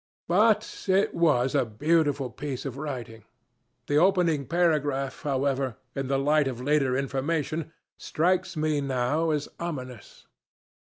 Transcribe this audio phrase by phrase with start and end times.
[0.27, 3.23] But it was a beautiful piece of writing.
[3.85, 10.25] The opening paragraph, however, in the light of later information, strikes me now as ominous.